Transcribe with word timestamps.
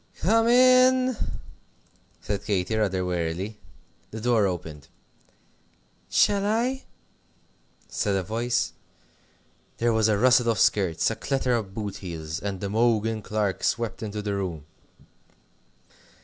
"Come 0.21 0.47
in!" 0.47 1.15
said 2.21 2.43
Katy, 2.43 2.75
rather 2.75 3.05
wearily. 3.05 3.59
The 4.09 4.19
door 4.19 4.47
opened. 4.47 4.87
"Shall 6.09 6.43
I?" 6.43 6.85
said 7.87 8.15
a 8.15 8.23
voice. 8.23 8.73
There 9.77 9.93
was 9.93 10.07
a 10.07 10.17
rustle 10.17 10.49
of 10.49 10.57
skirts, 10.57 11.11
a 11.11 11.15
clatter 11.15 11.53
of 11.53 11.75
boot 11.75 11.97
heels, 11.97 12.39
and 12.39 12.63
Imogen 12.63 13.21
Clark 13.21 13.63
swept 13.63 14.01
into 14.01 14.23
the 14.23 14.33
room. 14.33 14.65